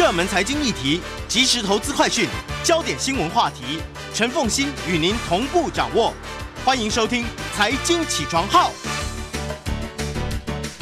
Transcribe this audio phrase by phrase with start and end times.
[0.00, 2.26] 热门财经议题、即时投资快讯、
[2.64, 3.82] 焦点新闻话题，
[4.14, 6.14] 陈凤欣与您同步掌握。
[6.64, 7.22] 欢迎收听
[7.54, 8.70] 《财经起床号》。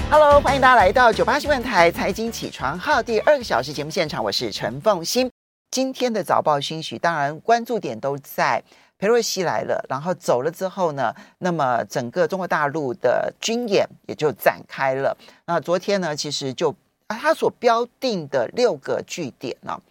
[0.08, 5.28] Hello，欢迎大家来到九八新闻台《财经起床号》第二个小时节目现场，我是陈凤欣。
[5.72, 8.62] 今天的早报讯息，当然关注点都在。
[9.00, 15.16] 裴洛西来了，然后走了之后呢，那么整个中国大陆的军演也就展开了。
[15.46, 16.74] 那昨天呢，其实就
[17.08, 19.82] 啊，他所标定的六个据点呢、啊，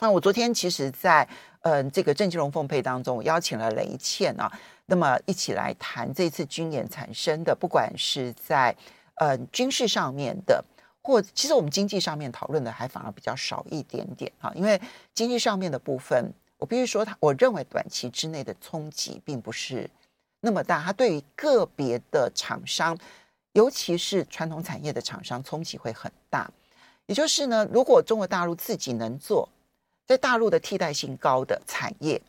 [0.00, 1.28] 那我昨天其实在，在
[1.60, 4.50] 嗯这个郑基龙奉陪当中，我邀请了雷倩啊，
[4.86, 8.74] 那么一起来谈这次军演产生的，不管是在
[9.16, 10.64] 嗯军事上面的，
[11.02, 14.80] 或其实我们经济上面讨论的还反而比较少一点点啊，因为
[15.14, 16.32] 经济上面的部分。
[16.60, 19.88] 我必须说，他我认为短期之内的冲击并不是
[20.40, 20.82] 那么大。
[20.82, 22.94] 它对于个别的厂商，
[23.52, 26.50] 尤其是传统产业的厂商，冲击会很大。
[27.06, 29.48] 也就是呢，如果中国大陆自己能做，
[30.06, 32.20] 在大陆的替代性高的产业，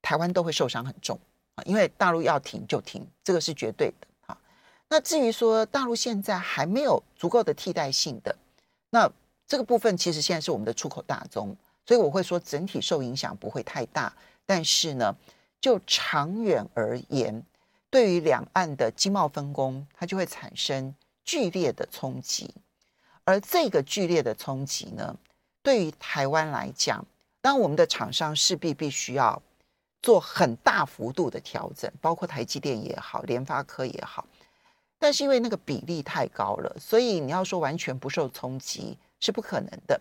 [0.00, 1.18] 台湾都会受伤很重
[1.54, 1.64] 啊。
[1.64, 4.38] 因为大陆要停就停，这个是绝对的啊。
[4.88, 8.34] 那至于说大陆现在还没有足够的替代性的，
[8.90, 9.10] 那
[9.46, 11.56] 这个部分其实现在是我们的出口大宗。
[11.84, 14.12] 所以我会说，整体受影响不会太大，
[14.44, 15.14] 但是呢，
[15.60, 17.40] 就长远而言，
[17.96, 20.94] 对于两岸的经贸分工，它就会产生
[21.24, 22.54] 剧烈的冲击。
[23.24, 25.16] 而这个剧烈的冲击呢，
[25.62, 27.02] 对于台湾来讲，
[27.40, 29.42] 当我们的厂商势必必须要
[30.02, 34.26] 做很大幅度的调整，包括台积电也好，联发科也好，
[34.98, 39.98] 但是因为那个比例太高了，所以你要说完全不受冲击是不可能的。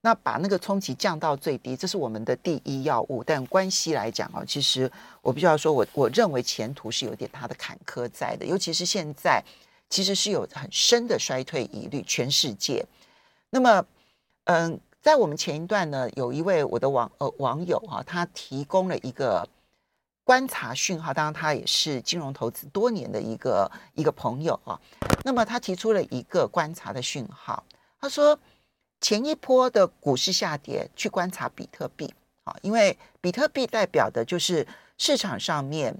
[0.00, 3.24] 那把那个冲击降到最低，这是我们的第一要务。
[3.24, 4.90] 但关系来讲啊，其实
[5.22, 9.42] 我必须要说，我我认为前途是有点它的坎坷在的，尤其是现在
[9.90, 12.86] 其实是有很深的衰退疑虑，全世界。
[13.50, 13.84] 那么，
[14.44, 19.44] 嗯，在我们前一段呢，有一位我的网呃网友哈、啊，他提供了一个
[20.22, 24.78] 观察讯号，当然他也是金融投资多年的一个一个朋友啊。
[25.24, 27.64] 那么他提出了一个观察的讯号，
[28.00, 28.38] 他说。
[29.00, 32.12] 前一波的股市下跌，去观察比特币
[32.44, 34.66] 啊，因为比特币代表的就是
[34.98, 35.96] 市场上面，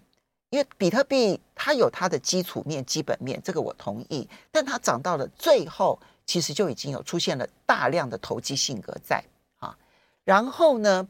[0.51, 9.23] 因为比特币它有它的基础面、基本面，这个我同意，但它涨到了最后，其实就已经有出现了大量的投机性格在
[9.59, 9.77] 啊。
[10.25, 11.07] 然后呢，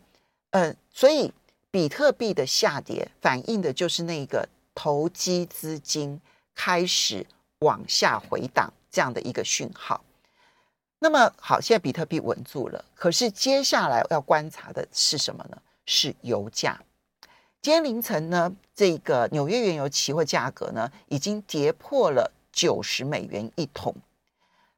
[0.50, 1.32] 嗯，所以
[1.71, 6.21] 比特币的下跌反映的就是那个投机资金
[6.54, 7.27] 开始
[7.60, 10.04] 往下回档这样的一个讯号。
[11.00, 15.56] 那么好，现在比特币稳住了，可是接下来要观察的是什么呢？
[15.86, 16.81] 是油价。
[17.62, 23.94] 今天凌晨呢，这个纽约原油期货价格呢，已经跌破了九十美元一桶。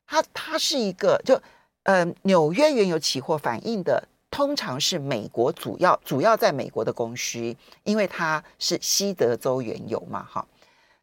[0.06, 1.40] 它它是一个就
[1.84, 10.46] 呃，纽约原油期货反映的通常是美国主要主要在美国的供需，因为它是西德州原油嘛，哈。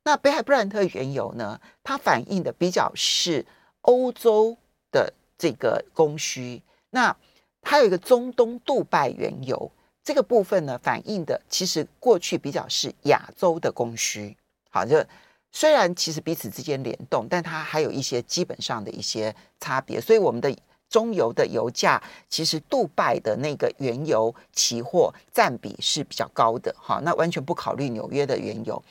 [0.04, 3.44] 那北海布兰特原油呢，它反映的比较是
[3.82, 4.56] 欧洲。
[4.92, 7.16] 的这个供需，那
[7.62, 9.72] 它有一个中东杜拜原油
[10.04, 14.36] 这个部分呢，反映的其实过去比较是亚洲的供需。
[14.70, 15.04] 好，就
[15.52, 20.00] 虽然其实彼此之间联动，但它还有一些基本上的一些差别。
[20.00, 20.56] 所以我们的
[20.90, 26.74] 中油的油价，其实杜拜的那个原油期货占比是比较高的。
[26.78, 28.82] 好，那完全不考虑纽约的原油，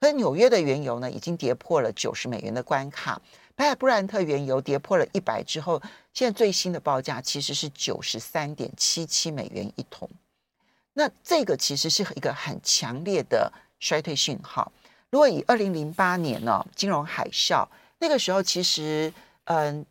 [0.00, 3.20] 可纽约的原油呢，已经跌破了九十美元的关卡。
[3.56, 5.80] 北海布兰特原油跌破了一百之后，
[6.12, 10.10] 现在最新的报价其实是九十三点七七美元一桶。
[10.92, 14.70] 那这个其实是一个很强烈的衰退讯号。
[15.10, 17.66] 如果以二零零八年呢、哦、金融海啸
[17.98, 19.12] 那个时候，其实
[19.44, 19.86] 嗯，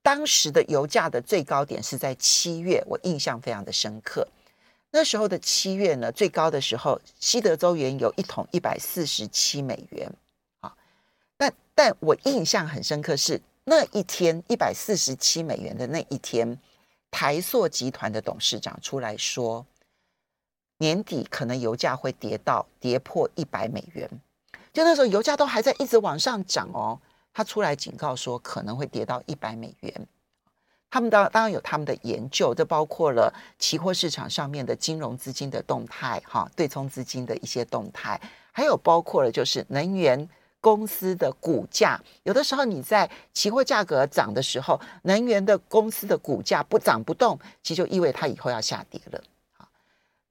[0.00, 4.26] 当时的油价的最高点是在七月，我印象非常的深刻。
[4.96, 10.08] 那时候的七月呢，最高的时候，西德州原油一桶一百四十七美元。
[11.76, 16.56] 但我印象很深刻是那一天一百四十七美元的那一天，
[17.10, 19.66] 台塑集团的董事长出来说，
[20.78, 24.08] 年底可能油价会跌到跌破一百美元。
[24.72, 27.00] 就那时候油价都还在一直往上涨哦，
[27.32, 30.06] 他出来警告说可能会跌到一百美元。
[30.94, 38.20] 他们当当然有他们的研究，这包括了期货市场上面的金融资金的动态，哈，对冲资金的一些动态，
[38.52, 40.28] 还有包括了就是能源。
[40.60, 49.20] 公司的股价，有的时候你在期货价格涨的时候，能源的公司的股价不涨不动，其实就意味它以后要下跌了。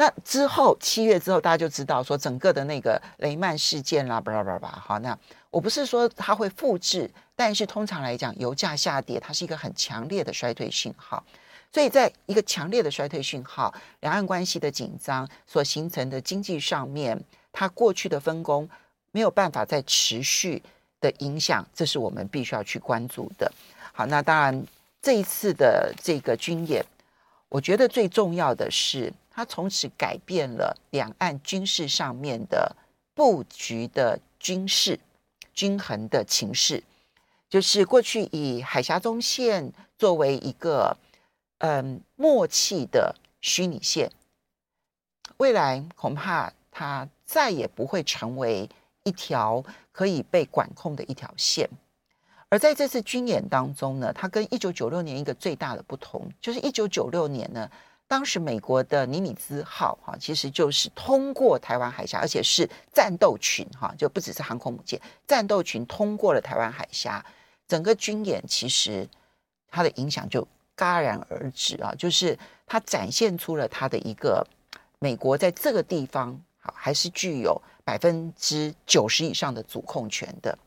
[0.04, 4.68] 那之后七月之后，大家就知道说整个的那个雷曼事件啦，巴拉巴拉。
[4.68, 5.18] 好，那
[5.50, 11.24] 我不是说它会复制，但是通常来讲，油价下跌它是一个很强烈的衰退信号。
[11.72, 17.18] 所以在一个强烈的衰退讯号、两岸关系的紧张所形成的经济上面，
[17.54, 18.70] 它过去的分工
[19.12, 20.62] 没有办法再持续
[21.00, 23.50] 的影响，这是我们必须要去关注的。
[23.94, 24.66] 好，那当然
[25.02, 26.84] 这一次的这个军演，
[27.48, 32.76] 我觉得最重要的是，它从此改变了两岸军事上面的
[33.14, 35.00] 布局的军事
[35.54, 36.84] 均衡的情势，
[37.50, 40.96] 就是过去以海峡中线作为一个。
[41.60, 44.12] 嗯，默契的虚拟线，
[45.38, 48.70] 未来恐怕它再也不会成为
[49.04, 49.64] 一条
[49.94, 51.70] 可以被管控的一条线。
[52.50, 57.72] 而在这次军演当中呢，它跟一九九六年一个最大的不同，就是一九九六年呢，
[58.14, 67.26] 当时美国的尼米兹号哈，其实就是通过台湾海峡，而且是战斗群哈，就不只是航空母舰，战斗群通过了台湾海峡，
[67.68, 69.10] 整个军演其实
[69.72, 70.48] 它的影响就。
[70.76, 71.94] 戛然而止啊！
[71.96, 74.46] 就是它展现出了它的一个
[74.98, 80.58] 美国在这个地方好，还是具有百分之九十以上的主控权的。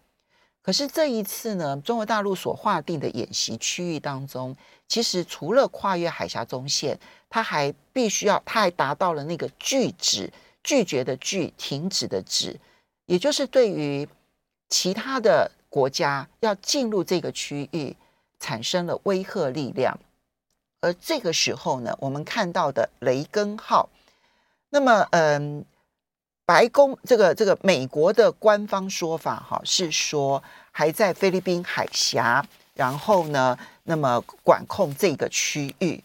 [0.67, 4.57] 可是这一次呢，中国大陆所划定的演习区域当中，
[4.89, 6.99] 其实除了跨越海峡中线，
[7.31, 10.33] 它还必须要，它还达到了那个拒止、
[10.65, 12.59] 拒绝的拒、停止的止，
[13.05, 14.09] 也就是对于
[14.69, 17.97] 其他的国家要进入这个区域。
[18.39, 19.99] 产生了威慑力量，
[20.83, 23.89] 而这个时候呢，我们看到的雷根号，
[24.69, 25.65] 那么，嗯，
[26.47, 36.01] 白宫这个这个美国的官方说法哈是说还在菲律宾海峡，然后呢，那么管控这个区域，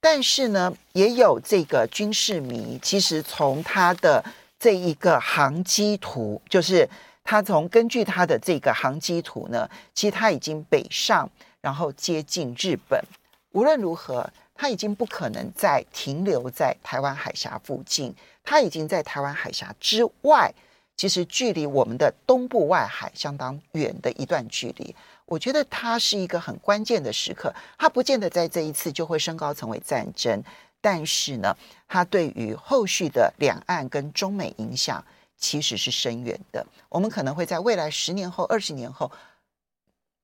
[0.00, 4.24] 但是呢，也有这个军事迷，其实从他的
[4.58, 6.88] 这一个航机图，就是
[7.22, 11.30] 他从根据他的这个航机图呢，其实他已经北上。
[11.62, 13.02] 然后接近日本，
[13.50, 20.52] 无论如何，它已经不可能再停留在台湾海峡附近，它已经在台湾海峡之外，
[20.96, 24.94] 其实距离我们的东部外海相当远的一段距离。
[25.26, 30.42] 我觉得它是一个很关键的时刻，它不见得在这一次就会升高成为战争，
[30.80, 31.56] 但是呢，
[31.86, 35.04] 它对于后续的两岸跟中美影响
[35.36, 36.66] 其实是深远的。
[36.88, 39.10] 我们可能会在未来十年后、二十年后。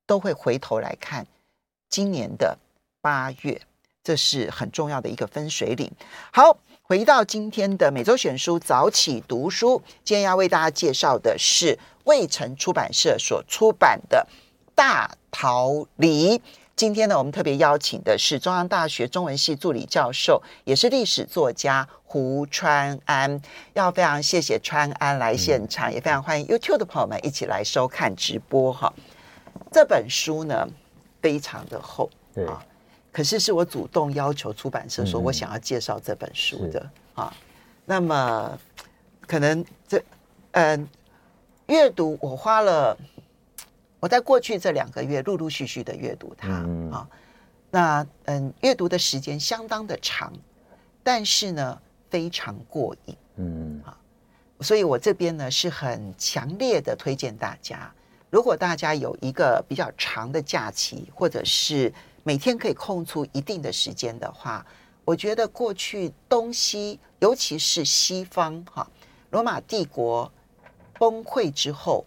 [0.05, 1.27] 都会回头来看
[1.89, 2.59] 今年的
[3.01, 3.63] 八月，
[4.05, 5.91] 这是很重要的一个分水岭。
[6.33, 14.27] 好，回到今天的每周选书早起读书，今天要为大家介绍的是卫城出版社所出版的
[14.75, 16.39] 《大逃离》。
[16.75, 23.41] 今天呢，我们特别邀请的是中央大学中文系助理教授，也是历史作家胡川安。
[23.75, 28.93] 要非常谢谢川安来现场，嗯、也非常欢迎 YouTube 的朋友们一起来收看直播哈。
[29.71, 30.67] 这本书呢，
[31.21, 32.65] 非常的厚，对啊，
[33.13, 36.81] 可是是我主动要求出版社说我想要介绍这本书的、
[37.17, 37.35] 嗯、啊。
[37.85, 38.59] 那么
[39.27, 40.03] 可能这
[40.53, 40.89] 嗯，
[41.67, 42.97] 阅读我花了
[44.01, 47.09] 我在过去这两个月陆陆续续的阅读它、嗯、啊。
[47.71, 50.33] 那嗯，阅读的时间相当的长，
[51.03, 51.81] 但是呢
[52.11, 53.97] 非常过瘾，嗯啊，
[54.61, 57.91] 所以我这边呢是很强烈的推荐大家。
[58.29, 61.93] 如果大家有一个比较长的假期，或者是
[62.23, 64.65] 每天可以空出一定的时间的话，
[65.05, 68.89] 我觉得过去东西，尤其是西方，哈，
[69.31, 70.31] 罗马帝国
[70.99, 72.05] 崩溃之后，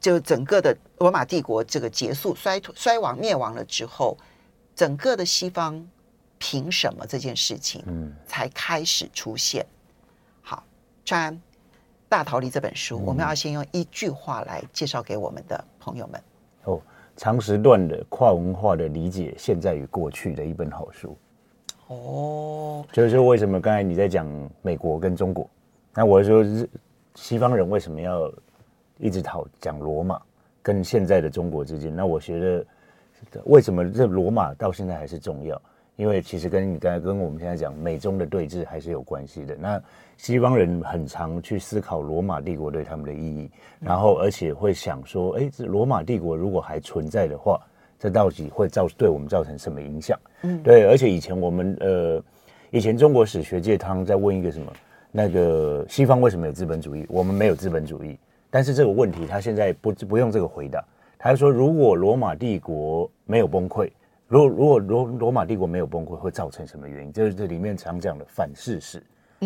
[0.00, 4.16] 就整个的罗马帝国这个结束、衰退、衰亡、灭亡了之后，
[4.74, 5.86] 整个的西方
[6.38, 9.64] 凭什么这件事情，嗯，才开始出现？
[10.42, 10.64] 好，
[11.04, 11.40] 穿。
[12.06, 16.22] 大逃离这本书，我们要先用一句话来介绍给我们的朋友们。
[16.62, 16.80] 哦，
[17.16, 21.16] 长时段的跨文化的理解现在与过去的一本好书。
[21.88, 24.26] 哦，就是说为什么刚才你在讲
[24.62, 25.48] 美国跟中国，
[25.94, 26.68] 那我说是
[27.14, 28.32] 西方人为什么要
[28.98, 30.20] 一直讨讲罗马
[30.62, 31.94] 跟现在的中国之间？
[31.94, 32.66] 那我觉得
[33.44, 35.60] 为什么这罗马到现在还是重要？
[35.96, 39.54] 因为其实跟你刚才跟我们现在讲美中的对峙还是有关系的。
[39.54, 39.80] 那
[40.16, 47.60] 西方人很常去思考罗马帝国对他们的意义，然后而且会想说，哎，这罗马帝国如果还存在的话，
[47.98, 50.18] 这到底会造对我们造成什么影响？
[50.42, 50.84] 嗯，对。
[50.86, 52.22] 而且以前我们呃，
[52.70, 54.72] 以前中国史学界他们在问一个什么，
[55.10, 57.04] 那个西方为什么有资本主义？
[57.08, 58.18] 我们没有资本主义。
[58.50, 60.84] 但是这个问题他现在不不用这个回答，
[61.18, 63.90] 他说如果罗马帝国没有崩溃。
[64.26, 67.12] 如果如果罗罗马帝国没有崩溃，会造成什么原因？
[67.12, 69.02] 就是这里面常讲的反事实。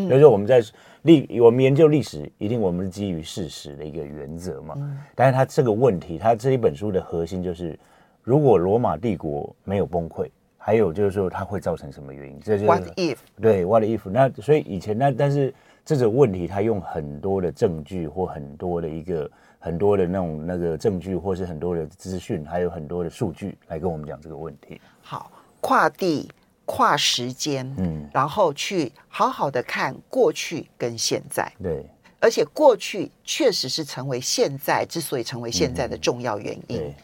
[0.06, 0.62] 嗯，就是我们在
[1.02, 4.74] 历我们研究历史，一定我们是基于事实的一个原则嘛。
[4.76, 7.78] 嗯，但是它这个问题，它这一本书的核心就是，
[8.22, 12.38] 如果罗马帝国没有崩溃，还有就是说它会造成什么原因？
[12.40, 13.16] 这就是 What if？
[13.40, 14.10] 对，What if？
[14.10, 24.78] 那所以以前那但是这种问题，他用很多的证据或很多的一个很多的那种那个证据，或是很多的资讯，还有很多的数据来跟我们讲这个问题。
[25.00, 25.30] 好，
[25.62, 26.28] 跨地
[26.68, 31.82] 跨时间，嗯，然后去好好的看过去跟现在，对，
[32.20, 36.78] 而且过去确实是成为现在之所以成为现在的重要原因。
[36.78, 36.94] 嗯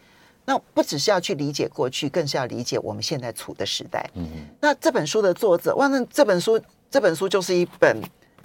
[0.47, 4.07] 那不只是要去理解过去，更是要理解我们现在处的时代。
[4.13, 4.27] 嗯，
[4.61, 7.97] 那这本书的作者，哇，那这本书这本书就是一本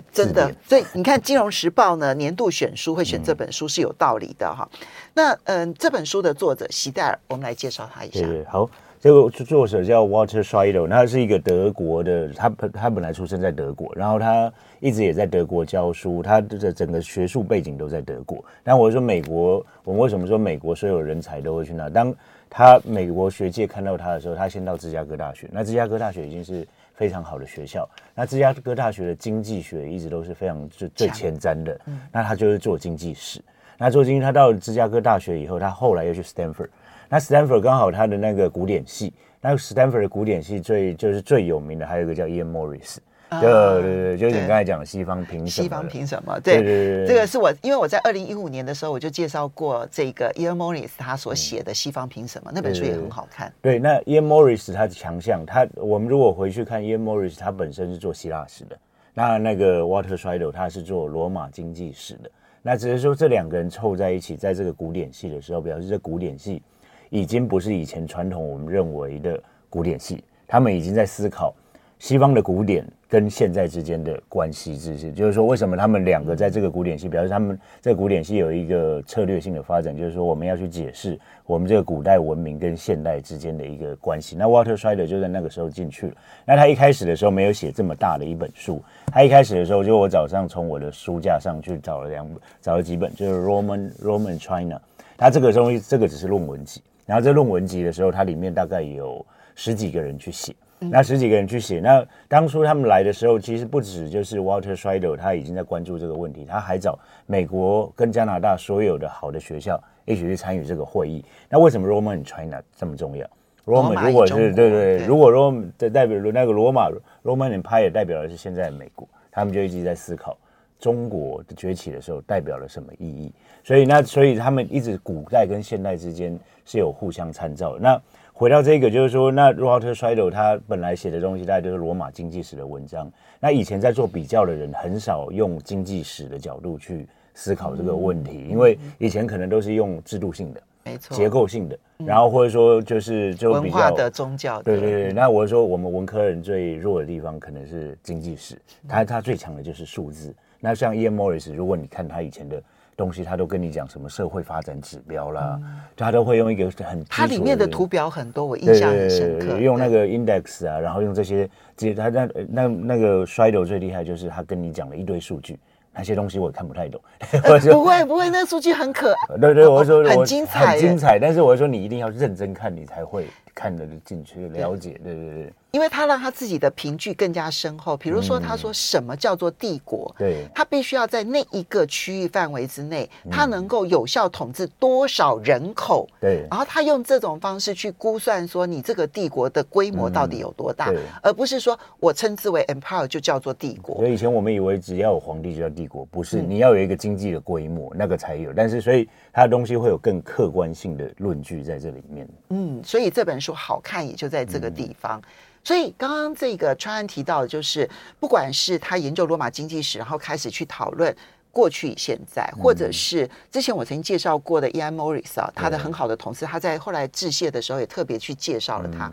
[0.09, 4.65] 真的，所以你看《金融时报》呢年度选书会选这本书是有道理的哈。
[5.13, 8.25] 那嗯，这本书的作者席代尔，我们来介绍他一下。
[8.25, 8.69] 对，好。
[9.01, 14.51] 这个作者叫 Walter Scheidel，他是一个德国的，他他本来出生在德国，然后他
[14.81, 18.43] 一直也在德国教书，他的整个学术背景都在德国。
[18.61, 21.89] 但我说美国，我们为什么说美国所有人才都会去那？
[21.89, 22.13] 当
[22.49, 25.47] 他美国学界看到他的时候，他先到芝加哥大学。
[25.49, 31.79] 那芝加哥大学已经是非常好的学校，那芝加哥大学的经济学一直都是非常最最前瞻的。
[32.11, 33.41] 那他就是做经济史。
[33.77, 36.67] 那做经济，他到了芝加哥大学以后，他后来又去 Stanford。
[37.09, 39.11] 那 Stanford 刚好他的那个古典系，
[39.41, 42.97] 那 Stanford 的古典系最就是最有名的，还有一个叫 Ian Morris，
[43.31, 45.63] 对对对，就是你刚才讲的西方凭什么？
[45.63, 46.39] 西方凭什么？
[46.39, 53.51] 对对对，这个是我因为我在二零一五年的时候我就介绍过这个 Ian Morris 他所写的《西方凭什么》那本书也很好看。
[53.59, 58.77] 对，那 Ian Morris 他的强项，他我们如果回去看 Ian Morris，他本身是做希腊史的，
[59.15, 62.29] 那那个 Walter Scheidel 他是做罗马经济史的，
[62.61, 66.61] 那只是说这两个人凑在一起，在这个古典系的时候，表示这古典系。
[67.09, 71.53] 已经不是以前传统我们认为的古典系，他们已经在思考
[71.97, 84.35] 西方的古典跟现在之间的关系，知识就是说，为什么他们两个在这个古典系，表示他们在古典系有一个策略性的发展，就是说我们要去解释我们这个古代文明跟现代之间的一个关系。
[84.37, 86.13] 那 Walter Scheidel 就在那个时候进去了。
[86.45, 94.79] 那他一开始的时候没有写这么大的一本书，他一开始的时候就我早上从我的书架上去找了两本，找了几本，就是 Roman Roman China。
[95.17, 96.81] 他这个东西，这个只是论文集。
[97.09, 99.25] 然后在论文集的时候，它里面大概有
[99.55, 101.79] 十几个人去写，那十几个人去写。
[101.79, 111.25] 那当初他们来的时候，其实不止就是 Walter Scheider，他已经在关注这个问题，他还找美国跟加拿大所有的好的学校一起去参与这个会议。
[111.49, 113.27] 那为什么 Roman China 这么重要
[113.65, 116.91] ？Roman 如果是对对对，如果 Roman 的代表那个罗马
[117.23, 120.37] Roman Empire 也代表的是现在的美国，他们就一直在思考
[120.79, 123.31] 中国的崛起的时候代表了什么意义。
[123.63, 127.79] 所以那所以他们一直古代跟现代之间是有互相参照的。
[127.79, 128.01] 那
[128.33, 133.11] 回到这个，就是说，那 Walter Scheidel 他本来写的东西，大概就是罗马经济史的文章。
[133.37, 144.63] 那以前在做比较的人，很少用经济史的角度去思考这个问题，因为以前可能都是用制度性的、没错，结构性的，然后或者说就是就比较文化的、宗教的。
[144.63, 145.11] 对对对。
[145.11, 148.57] 那我说我们文科人最弱的地方，可能是经济史，
[148.87, 150.33] 他他最强的就是数字。
[150.59, 152.61] 那像 Ian Morris，如果你看他以前的。
[152.97, 159.57] 东西他都跟你讲什么社会发展指标啦，嗯、他都会用一个很它里面的图表很多，我印象很深刻。
[159.57, 165.57] 用那个 index 啊，然后用这些，其实他那那那个 Scheidel 最厉害就是他跟你讲了一堆数据，
[165.93, 167.01] 那些东西我也看不太懂。
[167.41, 171.17] 呃、不会不会，那个数据很可，对对，我说很精彩，很精彩。
[171.17, 174.99] 但是我说你一定要认真看，你才会看得进去了解。
[175.01, 175.53] 对对对。
[175.71, 193.97] 因为他让他自己的凭据更加深厚，比如说他说什么叫做帝国，对，他必须要在那一个区域范围之内，他能够有效统治多少人口，对，然后他用这种方式去估算说你这个帝国的规模到底有多大，而不是说我称之为 empire 就叫做帝国。
[193.97, 198.51] 所以以前我们以为只要有皇帝就叫帝国，不是，你要有一个经济的规模，那个才有。
[198.53, 202.27] 但是所以他的东西会有更客观性的论据在这里面。
[202.49, 205.21] 嗯，所以这本书好看也就在这个地方。
[205.63, 207.87] 所以刚刚这个川安提到的，就是
[208.19, 211.15] 不管是他研究罗马经济史，然后开始去讨论
[211.51, 219.11] 过去、现在，或者是之前我曾经介绍过的 Ian Morris 啊，他的很好的同事，他在后来致谢的时候也特别去介绍了他。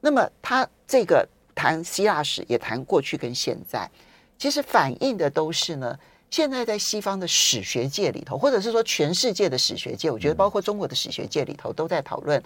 [0.00, 3.90] 那么他这个谈希腊史，也谈过去跟现在，
[4.38, 5.98] 其实反映的都是呢，
[6.30, 12.42] 现在在西方的史学界里头，或者是说全世界的史学界，我觉得包括中国的史学界里头，都在讨论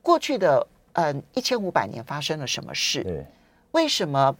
[0.00, 0.66] 过去的。
[0.96, 3.02] 嗯，一千五百年发生了什么事？
[3.02, 3.26] 对，
[3.72, 4.34] 为什么？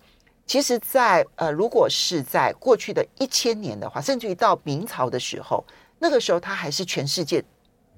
[0.46, 5.62] 其实在，在呃，如果是在过去的一千年的话，甚至于到明朝的时候，
[5.98, 7.44] 那个时候它还是全世界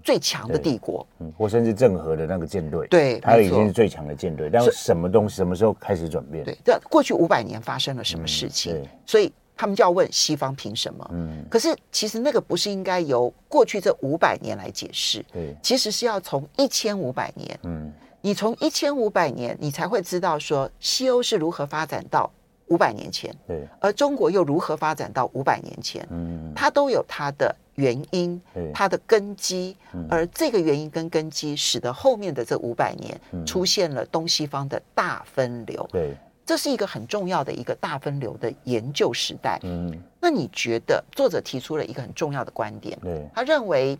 [0.02, 4.48] 最强的帝国，嗯，或甚至郑和的那个舰队，对，它已经是最强的舰队。
[4.50, 6.42] 但是什么东西，什么时候开始转变？
[6.42, 8.74] 对，这过去五百年发生了什么事情？
[8.74, 11.10] 嗯，所以他们就要问西方凭什么？
[11.12, 17.92] 嗯，可是其实那个不是应该由过去这五百年来解释，对，其实是要从一千五百年，嗯。
[18.20, 22.30] 你从一千五百年，你才会知道说西欧是如何发展到
[22.66, 28.70] 五百年前，对，而中国又如何发展到五百年前，嗯，它都有它的原因，对。
[28.74, 29.76] 它的根基，
[30.10, 43.96] 而这个原因跟根基，使得后面的这五百年出现了东西方的大分流，对，这是一个很重要的一个大分流的研究时代，嗯，那你觉得作者提出了一个很重要的观点，对，他认为。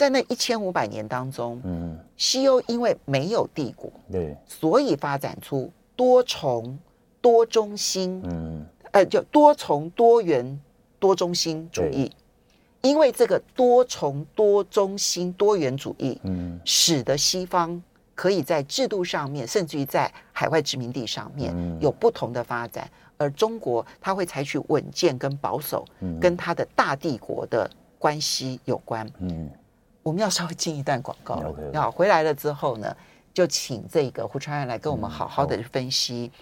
[0.00, 6.78] 在那一千五百年当中，嗯，西欧因为没有帝国，对，所以发展出多重
[7.20, 10.58] 多中心，嗯，呃，就多重多元
[10.98, 12.10] 多中心主义。
[12.80, 17.78] 因为这个多重多中心多元主义，嗯，使得西方
[18.14, 29.50] 可以在制度上面，甚至于在海外殖民地上面有不同的发展，嗯、而中国它会采取稳健跟保守，嗯、跟它的大帝国的关系有关，嗯。
[30.02, 31.90] 我们要稍微进一段广告了，要 Okay.
[31.90, 32.96] 回来了之后呢，
[33.34, 36.32] 就请这个胡川安来跟我们好好的分析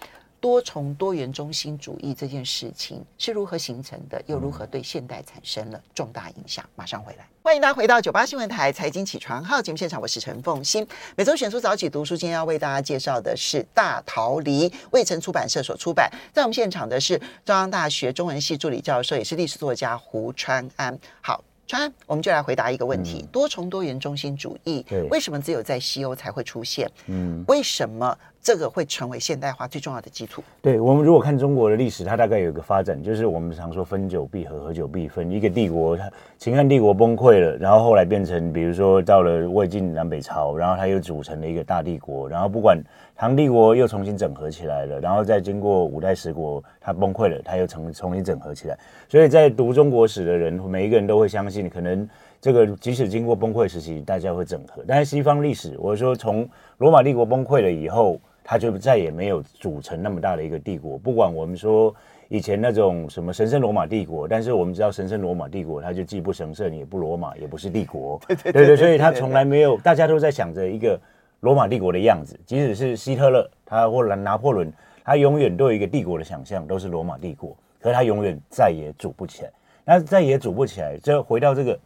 [0.41, 6.65] 多重多元中心主义这件事情是如何形成的，又如何对现代产生了重大影响。
[6.77, 10.87] 马上回来，欢迎大家回到九八新闻台财经起床号节目现场，我是陈凤欣。
[11.17, 16.09] 每周选出早起读书，今天要为大家介绍的是《大逃离》，未城出版社所出版。
[16.33, 20.97] 在我们现场的是中央大学中文系助理教授，也是历史作家胡川安。
[21.21, 21.43] 好。
[21.69, 26.91] 川，我们就来回答一个问题：嗯、多重多元中心主义对为什么只有在西欧才会出现？
[27.09, 30.43] 嗯，为什么这个会成为现代化最重要的基础？
[30.63, 35.31] 对，我们如果看中国的历史，它大概有一个发展，就是我们常说分久必合，合久必分。
[35.31, 42.83] 一个帝国，它秦汉帝国崩溃了，然后后来变成，比如说到了魏晋南北朝，然后它又组成了一个大帝国，然后不管。
[43.19, 48.79] 唐帝国又重新整合起来了，然后再经过五代十国，它崩溃了，它又重重新整合起来。
[49.09, 52.09] 所以在读中国史的人，每一个人都会相信，可能
[52.41, 54.85] 这个即使经过崩溃时期，大家会整合。
[54.87, 60.97] 但是西方历史，我说从罗马帝国崩溃了以后，它就再也没有组成那么大的一个帝国。
[60.97, 61.93] 不管我们说
[62.29, 68.21] 以前那种什么神圣罗马帝国，但是我们知道神圣罗马帝国，它就既不神圣，也不罗马，也不是帝国。
[68.45, 70.97] 对对，所以它从来没有，大家都在想着一个。
[71.41, 74.73] 罗马帝国的样子，即使是希特勒，他或者拿破仑，
[75.05, 79.51] 他永远对一个帝国的想象都是罗马帝国，可是他永远再也组不起来。
[79.85, 81.79] 那再也组不起来，就回到这个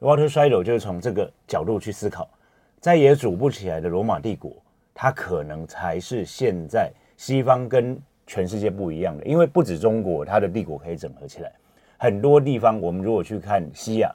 [0.00, 2.28] Walter Scheidel 就是从这个角度去思考，
[2.80, 4.50] 再也组不起来的罗马帝国，
[4.94, 11.52] 它可能才是现在西方跟全世界不一样的，因为不止中国，它的帝国可以整合起来，
[11.98, 14.10] 很多地方，我们如果去看西亚，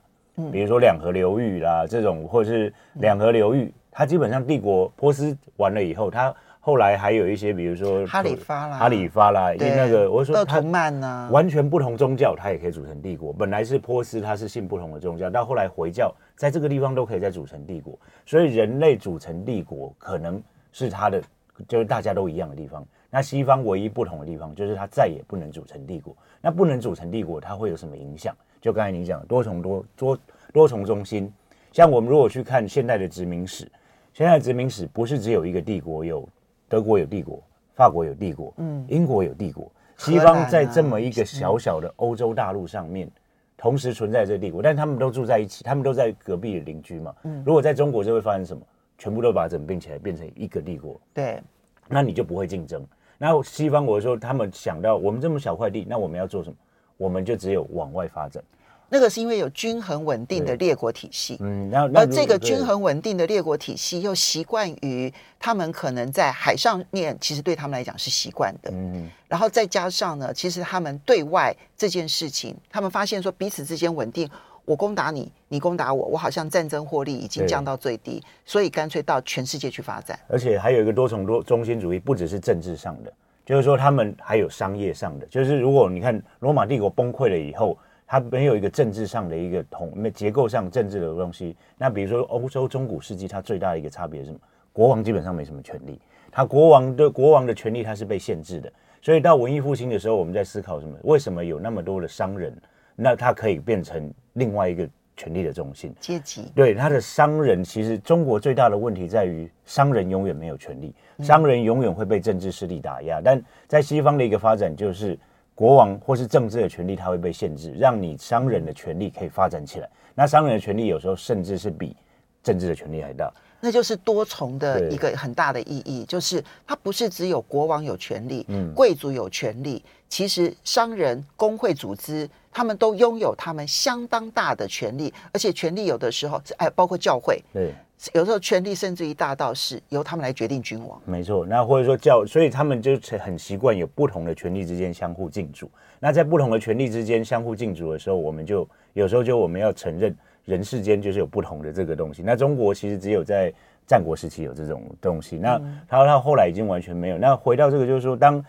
[0.51, 3.71] 比如说两河流域啦，这种或者是两河流域。
[3.99, 13.33] 他基本上帝国波斯完了以后，他后来还有一些，比如说哈里发啦，哈里发啦，因为那个我说鄂图曼呐，完全不同宗教，他也可以组成帝国。
[13.33, 17.99] 本来是波斯，他是信不同的宗教，到后来回教在这个地方都可以再组成帝国。
[18.25, 21.21] 所以人类组成帝国，可能是他的
[21.67, 22.81] 就是大家都一样的地方。
[23.09, 26.15] 那西方唯一不同的地方，就是它再也不能组成帝国。
[26.39, 28.33] 那不能组成帝国，它会有什么影响？
[28.61, 30.17] 就刚才你讲的多重多多
[30.53, 31.29] 多重中心，
[31.73, 33.69] 像我们如果去看现代的殖民史。
[34.13, 36.27] 现在殖民史不是只有一个帝国，有
[36.67, 37.41] 德国有帝国，
[37.75, 43.09] 法国有帝国，嗯，英国有帝国，西方在这么一个小小的欧洲大陆上面，
[43.55, 47.15] 同时存在这个帝国，但他们都住在一起，他们都在隔壁的邻居嘛。
[47.23, 48.61] 嗯，如果在中国就会发生什么？
[48.97, 50.99] 全部都把它整并起来，变成一个帝国。
[51.13, 51.41] 对，
[51.87, 52.85] 那你就不会竞争。
[53.17, 56.55] 那西方我说他们想到我们这么小块地，那我们要做什么？
[56.97, 58.43] 我们就只有往外发展。
[58.91, 74.27] 那个是因为有均衡稳定的列国体系，嗯，而这个均衡稳定的列国体系又习惯于他们可能在海上面，其实对他们来讲是习惯的，嗯，然后再加上呢，其实他们对外这件事情，他们发现说彼此之间稳定，
[74.65, 80.17] 我攻打你，你攻打我，我好像战争获利已经降到最低，所以干脆到全世界去发展。
[80.27, 83.13] 而且还有一个多重多中心主义，不只是政治上的，
[83.45, 87.77] 就是说他们还有商业上的，就是如果你看罗马帝国崩溃了以后。
[88.11, 91.55] 它没有一个政治上的一个统，结构上政治的东西。
[91.77, 94.39] 那比如说欧洲中古世纪，它最大的一个差别是什么？
[94.73, 98.73] 国王基本上没什么权利，他国王的国王的权利它是被限制的。
[98.99, 100.97] 所以到文艺复兴的时候，我们在思考什么？
[101.03, 102.51] 为什么有那么多的商人？
[102.95, 106.51] 那他可以变成另外一个权力的中心阶级？
[106.55, 113.21] 对，他的商人其实中国最大的问题在于商人永远没有权利，商人永远会被政治势力打压。
[113.23, 115.15] 但在西方的一个发展就是。
[115.59, 119.89] 国王或是政治的权利，它会被限制，让你商人的权利可以发展起来。
[120.15, 121.93] 那商人的权利有时候甚至是比
[122.41, 123.29] 政治的权利还大。
[123.59, 137.73] 那就是多重的一个很大的意义，就是它不是只有国王有权利，嗯，贵族有权利，其实商人、工会组织他们都拥有他们相当大的权利，而且权力有的时候哎，包括教会，对，
[138.13, 141.01] 有时候权力甚至于大到是由他们来决定君王。
[141.05, 145.69] 没错，那或者说教，所以他们就很习惯有不同的权力之间相互竞逐。
[145.99, 152.23] 那在不同的权力之间相互竞逐的时候，我们就有时候就我们要承认人世间就是有不同的这个东西。
[152.25, 153.53] 那中国其实只有在
[153.85, 157.17] 战国时期有这种东西，那他他后来已经完全没有。
[157.17, 158.43] 那回到这个就是说，当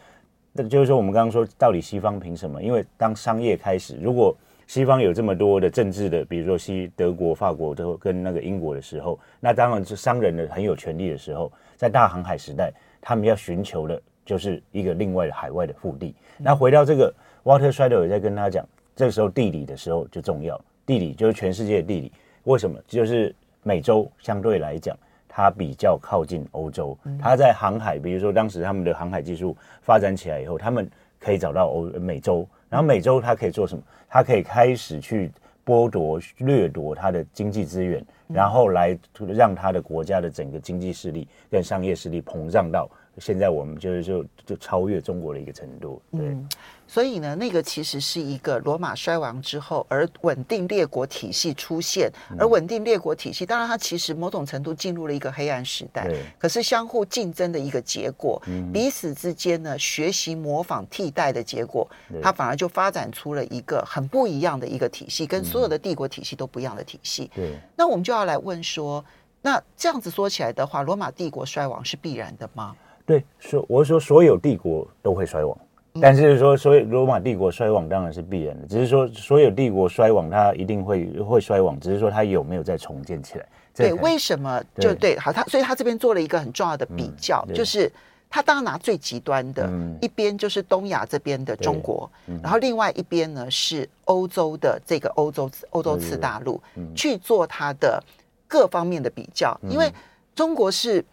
[0.52, 2.62] 那就是说我们刚刚说到底西方凭什么？
[2.62, 4.36] 因为当商业开始，如果
[4.66, 16.14] 西方有这么多的政治的，比如说西德国、法国都跟那个英国的时候，那当然是商人的很有权力的时候，在大航海时代，他们要寻求的就是一个另外的海外的腹地。
[16.38, 17.12] 那回到这个。
[17.42, 22.12] Walter Scheidel 也在跟他讲，这个时候地理的时候就重要，地理就是全世界的地理。
[22.44, 22.78] 为什么？
[22.86, 24.94] 就是美洲相对来讲，
[25.32, 30.90] 它比较靠近欧洲，它在航海，比如说当时他们的航海技术发展起来以后，他们
[31.20, 33.82] 可以找到欧美洲，然后美洲它可以做什么？
[34.08, 35.30] 它可以开始去
[35.64, 42.90] 剥夺、掠夺它的经济资源，然后来让它的国家的整个经济势力跟商业势力膨胀到。
[43.20, 46.20] 现在我们就是就就超越中国的一个程度，对。
[46.20, 46.48] 嗯，
[46.86, 61.88] 所以呢，那个其实是一个罗马衰亡之后而稳定列国体系出现，而稳定列国体系，当然它其实某种程度进入了一个黑暗时代，可是相互竞争的一个结果，彼此之间呢学习模仿替代的结果，
[62.22, 67.30] 它反而就发展出了一个很不一样的一个体系，跟所有的帝国体系都不一样的体系。
[67.34, 67.58] 对。
[67.76, 69.04] 那我们就要来问说，
[69.42, 72.74] 那这样子说起来的话，罗马帝国衰亡是必然的吗？
[73.10, 75.58] 对，说我说所有帝国都会衰亡，
[76.00, 83.46] 但是说所有罗马帝国衰亡当然是必然的，只是说所有帝国衰亡它一定会会衰亡，只是说它有没有再重建起来。
[83.74, 84.62] 对，为什么？
[84.76, 85.18] 就对？
[85.18, 87.90] 好，他所以他这边做了一个很重要的比较，嗯、就是
[88.28, 98.00] 他当然拿最极端的、嗯、一边就是东亚这边的中国，嗯、然后另外一边呢是欧洲的这个欧洲欧洲次大陆、嗯、去做它的
[98.46, 99.92] 各方面的比较，嗯、因为
[100.32, 101.04] 中国是。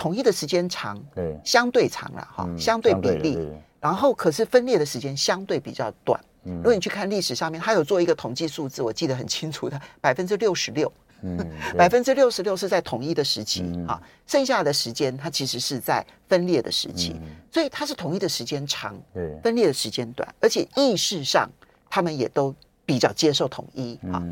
[0.00, 3.38] 统一的时间长，对，相对长了哈，相对比例。
[3.78, 6.18] 然后可是分裂的时间相对比较短。
[6.42, 10.90] 如果你去看历史上面，他有做一个统计数字，我记得很清楚的， 百分之六十六，
[11.76, 17.14] 百分之六十六是在统一的时期啊，剩下的时间它其实是在分裂的时期，
[17.52, 18.98] 所以它是统一的时间长，
[19.42, 21.46] 分裂的时间短，而且意识上
[21.90, 22.54] 他们也都
[22.86, 24.22] 比较接受统一啊。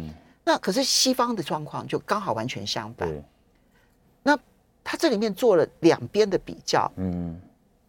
[0.44, 3.37] 那可是西方的状况就刚好完全相反，那。
[4.90, 7.38] 他这里面做了两边的比较，嗯，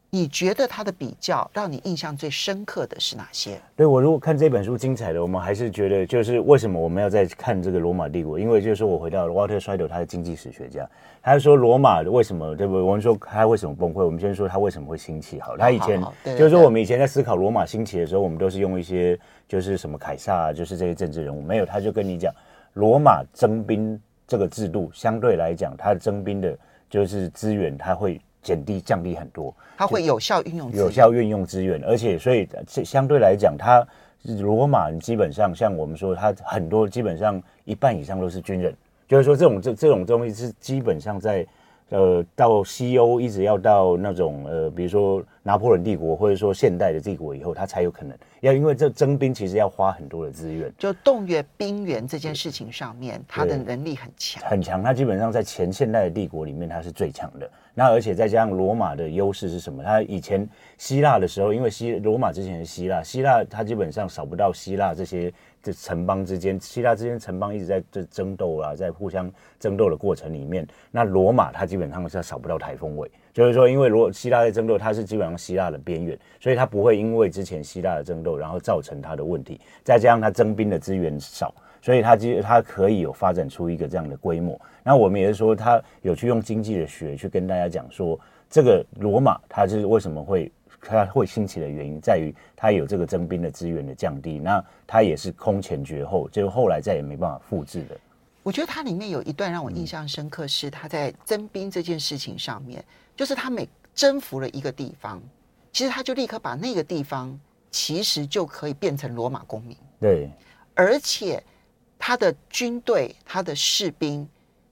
[0.09, 3.57] 你觉得他的比较让你印象最深刻的是哪些？
[3.73, 8.37] 对，我如果看这本书精彩的，我们还是觉得就是为什么我们要再看这个罗马帝国？
[8.37, 10.85] 因为就是说我回到了 Walter Scheidel，他的经济史学家，
[11.21, 12.81] 他说罗马为什么对不对？
[12.81, 14.03] 我们说他为什么崩溃？
[14.03, 15.39] 我们先说他为什么会兴起？
[15.39, 22.29] 好，他以前就是说我们以前在思考罗马兴起的时候，我们都是用一些就是什么凯撒啊，就是这些政治人物，没有他就跟你讲，
[22.73, 26.57] 罗马征兵这个制度相对来讲，他的征兵的。
[26.89, 32.47] 就是资源，它会减低、降低很多，它会有效运用、有效运用资源，而且所以
[32.83, 33.85] 相对来讲，它
[34.23, 38.75] 罗马基本上像我们说，它很多基本上一半以上都是军人，
[39.07, 41.45] 就是说这种这这种东西是基本上在。
[41.89, 54.83] 呃，到西欧一直要到那种呃，比如说拿破仑帝国，或者说现代的帝国以后，他才有可能要，因为这征兵其实要花很多的资源，就动员兵员这件事情上面，他的能力很强，很强。
[54.83, 57.49] 他基本上在前现代的帝国里面，他是最强的。
[57.73, 59.83] 那而且再加上罗马的优势是什么？
[59.83, 60.47] 他以前
[60.77, 65.33] 希腊的时候，因为西罗马之前是希腊，希腊他基本上少不到希腊这些。
[65.61, 79.59] 这城邦之间，希腊之间城邦一直在这争斗啊，在互相争斗的过程里面，那罗马它基本上是少不到台风尾，就是说，因为罗希腊在争斗，它是基本上希腊的边缘，所以它不会因为之前希腊的争斗，然后造成它的问题。
[79.83, 84.59] 再加上它征兵的资源少，所以它其实它可以有发展出一个这样的规模。
[84.83, 88.17] 那我们也是说，它有去用经济的学去跟大家讲说，
[88.49, 90.51] 这个罗马它是为什么会。
[90.81, 97.97] 它会兴起的原因在于它有这个征兵的资源的降低，那它也是空前绝后，就后来再也没办法复制的。
[98.43, 102.83] 我觉得它里面有一段让我印象深刻，是他在征兵这件事情上面，
[103.15, 105.21] 就是他每征服了一个地方，
[105.71, 107.39] 其实他就立刻把那个地方
[107.69, 109.77] 其实就可以变成罗马公民。
[109.99, 110.29] 对，
[110.73, 111.43] 而且
[111.97, 114.27] 他的军队、他的士兵，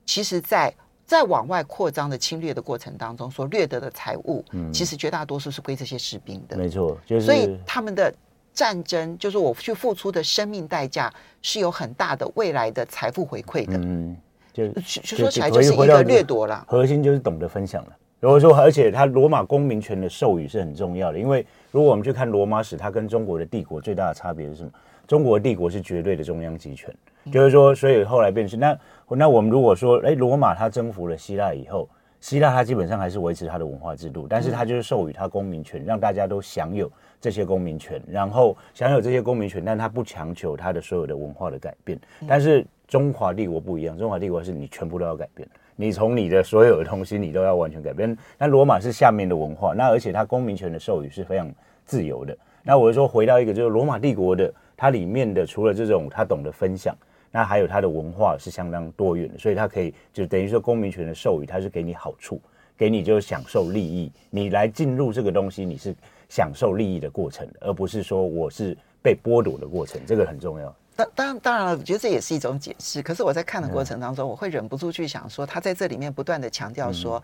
[0.06, 0.74] 其实在。
[1.08, 6.58] 在往外扩张的侵略的过程当中，所掠得的财物，嗯，其实绝大多数是归这些士兵的。
[6.58, 8.14] 没错，就是所以他们的
[8.54, 13.78] 战争，就是我去付出的生命代价，是有很大的未来的财富回馈的。
[13.78, 14.18] 嗯，
[14.52, 16.66] 就就说起来就是一个掠夺了。
[16.68, 17.96] 核心就是懂得分享了。
[18.20, 24.70] 如果说，而且他罗马公民权的授予是很重要的，因为如果我们去看罗马史，它跟中国的帝国最大的差别是什么？
[25.08, 26.94] 中国帝国是绝对的中央集权，
[27.32, 28.78] 就是说，所以后来变成那
[29.16, 31.88] 那我们如果说，哎，罗马它征服了希腊以后，
[32.20, 36.92] 希腊它基本上还是维持它的文化制度，但是它就是授予它公民权，让大家都享有
[37.22, 41.98] 这些公民权，然后享有这些公民权，但它不强求它的所有的文化的改变。
[42.28, 45.48] 但是中华帝国不一样，中华帝国是你全部都要改变。
[45.76, 48.18] 你从你的所有的东西，你都要完全改变。
[48.38, 51.48] 那罗马是下面的文化，那而且它公民权的授予是非常
[51.86, 52.36] 自由的。
[52.64, 56.96] 那我就说回到一个，就是罗马帝国的它里面的，除了这种它懂得分享，
[57.32, 62.42] 那还有它的文化是相当多元的，所以它可以就等于说公民权的授予，它是给你好处，
[62.78, 64.12] 给你就是享受利益。
[64.30, 65.96] 你来进入这个东西，你是
[66.30, 70.76] 享受利益的过程，而不是说我是被剥夺的过程，这个很重要。
[70.96, 73.04] 当当当然了，我觉得这也是一种解释。
[73.04, 77.22] 可是我在看的过程当中，我会忍不住去想说，他在这里面不断的强调说，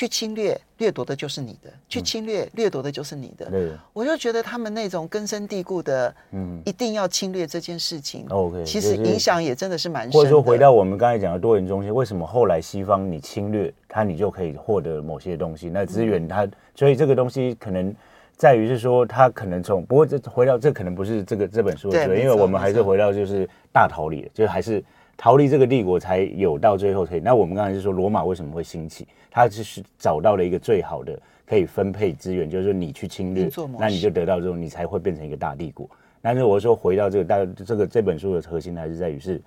[0.00, 3.50] 去侵略掠夺的就是你的，去侵略掠夺的就是你的。
[3.50, 10.16] 对，我就觉得他们那种根深蒂固的，嗯，一定要侵略这件事情，OK，其实影响也真的是蛮深的。
[10.16, 15.68] 或者说，回到我们刚才讲的多元中心，为什么后来西方你侵略它，你就可以获得某些东西？
[15.68, 17.94] 那资源它，所以这个东西可能。
[18.38, 24.82] 在于是说，他可能从不过这回到这可能不是这个这本书的对，因为我们还是回到就是大逃离，就是还是
[25.22, 27.20] 逃离这个帝国才有到最后可以。
[27.20, 29.06] 那我们刚才是说罗马为什么会兴起？
[29.30, 35.86] 他就是找到了一个最好的可以分配资源，就是说你去侵略，那你就得到这种，你才会变成一个大帝国。
[36.22, 39.38] 但是我说回到这个大这个这本书的核心还是在于是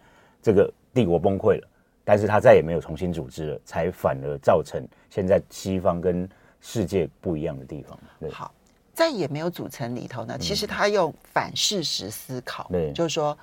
[0.44, 1.68] 这个帝国崩溃了，
[2.04, 6.30] 但是他再也没有重新组织了，才反而造成现在西方跟
[6.62, 8.00] 世界不一样的地方。
[8.20, 8.54] 对，好。
[8.94, 13.36] 在也没有组成里头呢，其实他用反事实思考，嗯、就是说，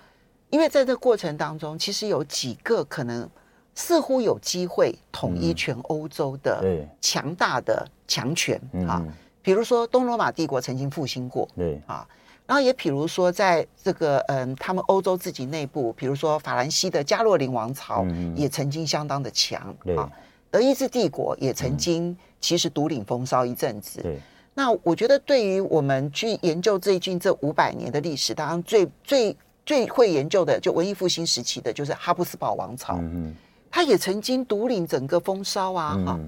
[0.50, 3.28] 因为在这过程当中，其实有几个可能
[3.74, 9.02] 似乎有机会统一全欧洲的强大的强权、嗯、啊，
[9.40, 11.80] 比如说东罗马帝国曾经复兴过，对。
[11.86, 12.06] 啊，
[12.46, 20.10] 然后也比如说在这个嗯，他们欧洲自己内部，比如说法兰西的加洛林王朝也曾经相当的强、嗯、啊，
[20.50, 24.18] 德意志帝国也曾经其实独领风骚一阵子，对。
[24.52, 29.36] 那我觉得，对于我们去研究最近这五百年的历史当中，最最
[29.70, 32.96] 最会研究的，就文艺复兴时期的，就是哈布斯堡王朝。
[33.00, 33.32] 嗯，
[33.70, 36.18] 他也曾经独领整个风骚啊，哈。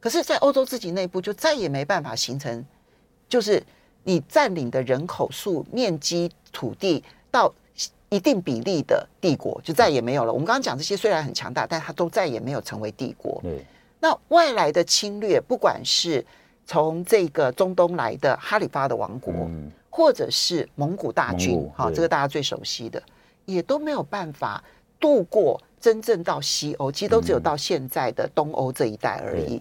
[0.00, 2.64] 可是，在欧洲自己内部，就再也没办法形成，
[3.28, 3.62] 就是
[4.02, 7.52] 你占领的人口数、面积、土地到
[8.08, 10.32] 一定比例的帝国，就再也没有了。
[10.32, 13.38] 我们刚刚讲这些虽然很强大，但它都再也没有成为帝国。
[13.42, 13.62] 对。
[14.00, 16.24] 那外来的侵略，不管是
[16.64, 23.02] 从这个中东来的哈里发的王国，嗯、或者是蒙古大军，哈，这个大家最熟悉的，
[23.46, 24.62] 也都没有办法
[25.00, 29.58] 渡过真正到西欧，其实都只有到现在的东欧这一带而已。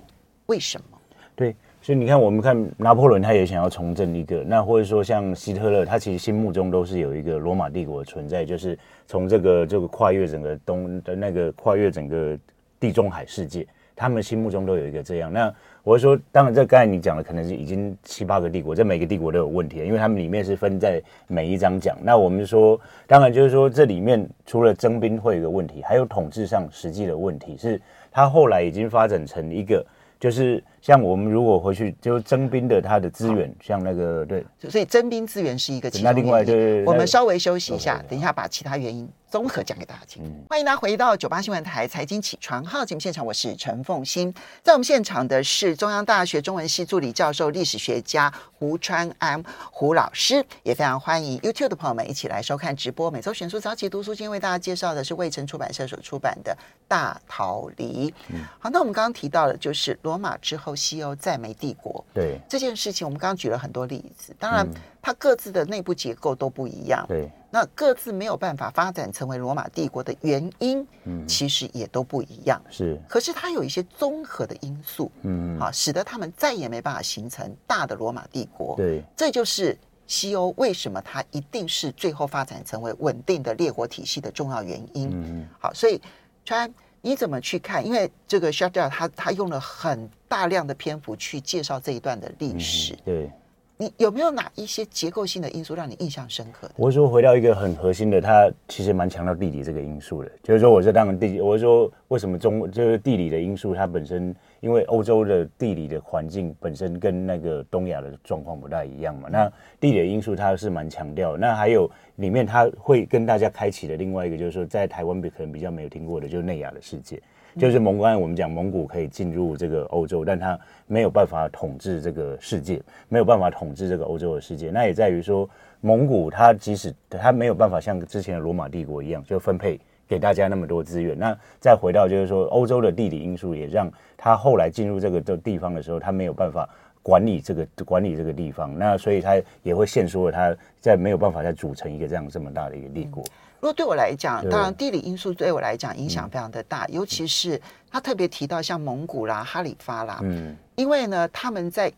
[0.48, 0.98] 为什么？
[1.38, 12.38] 对，所以你看，我们看拿破仑，他也想要重振一个，那或者说像希特勒，他其实心目中都是有一个罗马帝国的存在，就是从这个这个跨越整个东的那个跨越整个
[12.78, 15.56] 地中海世界，他们心目中都有一个这样那。
[15.86, 21.96] 我是说，当然，这刚才你讲的可能是已经七八个帝国，这每个帝国都有问题，因为他们里面是分在每一章讲。
[22.02, 27.80] 那我们说，当然就是说，这里面除了征兵会有一个问题，还有统治上实际的问题，是
[28.12, 29.86] 它后来已经发展成一个，
[30.20, 36.06] 就是像我们如果回去就征兵的，他的资源，像那个对，所以征兵资源是一个其中。
[36.06, 39.10] 那另外，对对对，我们稍微休息一下，等一下把其他原因。
[39.28, 53.12] 综合讲给大家听，欢迎大家回到九八新闻台财经起床号节目现场，我是陈凤欣，在我们现场的是中央大学中文系助理教授、历史学家胡川安胡老师，也非常欢迎 YouTube 的朋友们一起来收看直播。
[53.12, 56.54] 每周选书早起读书，今天为大家介绍的是卫城出版社所出版的
[56.88, 58.14] 《大逃离》。
[58.60, 62.04] 好，那我们刚刚提到的就是罗马之后，西欧在美帝国。
[62.14, 62.40] 对。
[62.50, 64.68] 这件事情，我们刚刚举了很多例子，当然。
[65.06, 73.00] 它各自的内部结构都不一样，对，那各自没有办法发展成为罗马帝国的原因，嗯，其实也都不一样，是。
[73.08, 86.02] 可是它有一些综合的因素，嗯，啊，使得他们再也没办法形成大的罗马帝国，对，这就是西欧为什么它一定是最后发展成为稳定的列国体系的重要原因，嗯，好，所以
[86.44, 86.74] 川
[87.06, 87.86] 你怎么去看？
[87.86, 93.30] 因为这个 Shutdown 他他用了很大量的篇幅去介绍这一段的历史，嗯，对。
[93.78, 96.68] 你有没有哪一些结构性的因素让你印象深刻？
[96.78, 100.32] 我说回到一个很核心的，他其实蛮强调地理这个因素的。
[100.42, 104.34] 就是说，我是当然地，我说为什么中就是地理的因素，它本身
[104.66, 109.30] 因为欧洲的地理的环境本身跟那个东亚的状况不太一样嘛。
[109.32, 109.48] 那
[109.80, 111.38] 地理的因素它是蛮强调。
[111.38, 117.22] 那还有里面它会跟大家开启的另外一个，就是说在台湾可能比较没有听过的，就是内亚的世界。
[117.58, 124.72] 就是蒙古，刚才我们讲蒙古可以进入这个欧洲，但它没有办法统治这个世界，没有办法统治这个欧洲的世界。
[124.72, 125.48] 那也在于说，
[125.80, 131.18] 蒙古它即使它没有办法像之前的罗马帝国一样，就分配给大家那么多资源。
[131.18, 136.68] 那再回到就是说，欧洲的地理因素也让他后来进入这个的地方的时候，他没有办法。
[137.06, 143.22] 管理这个管理这个地方，那所以他也会限缩了，他在没有办法再组成一个这样这么大的一个帝国。
[143.26, 151.94] 嗯、如果对我来讲，当然地理因素对我来讲影响非常的大，嗯、尤其是他特别提到像蒙古啦、哈里发啦，嗯，因为呢，他们在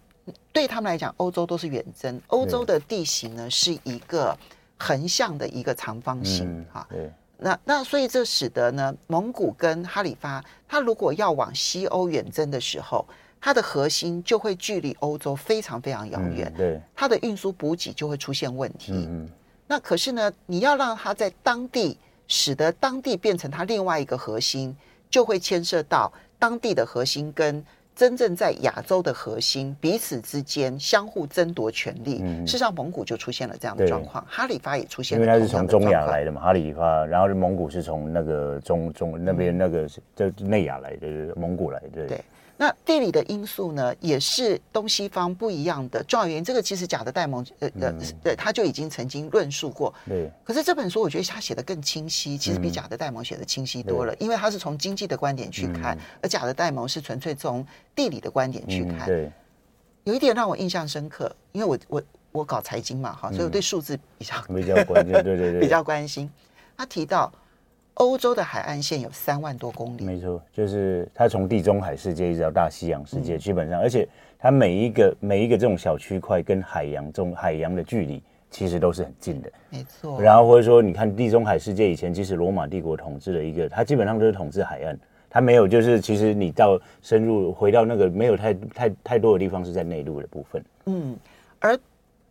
[0.52, 4.38] 对他们来讲，欧洲都是远征，欧洲的地形呢是一个
[4.78, 13.06] 横向的一个长方形，哈、嗯，对，那那所以这使得呢，蒙古跟哈里发，他如果要往西欧远征的时候。
[13.40, 18.92] 它的核心就会距离欧洲非常非常遥远，嗯、对，它的运输补给就会出现问题。
[18.92, 19.30] 嗯，
[19.68, 24.76] 那可是呢，你要让它在当地，使得当地变成它另外一个核心，
[25.08, 27.64] 就会牵涉到当地的核心跟
[27.98, 32.20] 真正在亚洲的核心彼此之间相互争夺权力。
[32.22, 42.08] 嗯，事实上，蒙古就出现了这样的状况，哈里发也出现了，因为他是从中亚来的嘛，哈里发，然后蒙古是从那个中中那边那个就内亚来的，蒙古来的，对。
[42.08, 42.24] 对
[42.60, 46.44] 那地理的因素呢，也是东西方不一样的重要原因。
[46.44, 47.94] 这个其实贾德戴蒙呃呃，
[48.24, 49.94] 对，他就已经曾经论述过。
[50.08, 50.32] 对。
[50.44, 59.06] 可是这本书我觉得他写的更清晰，其实比贾德戴蒙写的清晰多了，因为他是从经济的观点去看，而贾德戴蒙是纯粹从地理的观点去看。
[59.06, 59.32] 对。
[60.04, 66.28] 有一点让我印象深刻，因为我我我搞财经嘛哈，所以我对数字比较比较关心，对对对， 比较关心。
[66.76, 67.32] 他提到。
[67.98, 74.08] 欧洲的海岸线有三万多公里，没错，就是它从地中海世界一直到大西洋世界，基本上，而且
[74.38, 80.22] 它每一个每一个这种小区块跟海洋中海洋的距离其实都是很近的，没错。
[80.22, 91.18] 然后或者说，你看地中海世界以前，即使罗马帝国统治的一个，它基本上都是统治海岸，它没有就是其实你到深入回到那个没有太太太多的地方是在内陆的部分，嗯，
[91.58, 91.76] 而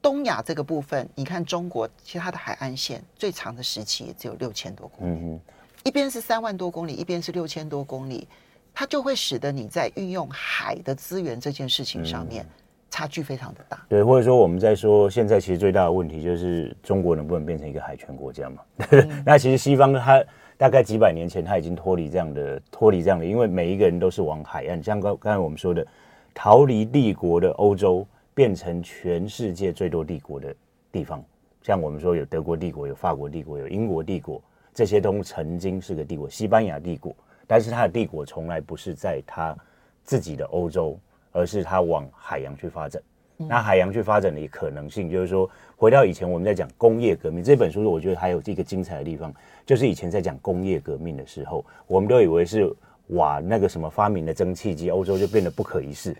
[0.00, 5.18] 东亚这个部分，你看中国其他的海岸线最长的时期也只有六千多公里。
[5.20, 5.40] 嗯
[5.86, 8.26] 一边是三万多公里，一边是六千多公里，
[8.74, 12.44] 它就会使得你在运用海的资源这件事情上面
[12.90, 13.80] 差距非常的大。
[13.88, 18.62] 对，或者说我们在说现在其实最大的问题就是中国能不能变成一个海权国家嘛？
[18.90, 20.20] 嗯、 那其实西方它
[20.56, 25.86] 大概几百年前它已经脱离这样的脱离这样的，因为每一个人都是往海岸，像刚刚才我们说的，
[26.34, 30.52] 逃离帝国的欧洲变成全世界最多帝国的
[30.90, 31.24] 地方，
[31.62, 34.42] 像我们说有德国帝国、有法国帝国、有英国帝国。
[34.76, 39.56] 这些都曾经是个帝国，西班牙帝国，但是它的帝国从来不是在它
[40.04, 41.00] 自己的欧洲，
[41.32, 43.02] 而是它往海洋去发展。
[43.38, 49.32] 嗯、那海洋去发展的可能性，就是说，回到以前我们在讲工业革命这本书，我觉得还有一个精彩的地方，
[49.64, 52.70] 就是以前在讲工业革命的时候，我们都以为是
[53.06, 56.14] 哇那个什么发明的蒸汽机，欧洲就变得不可一世。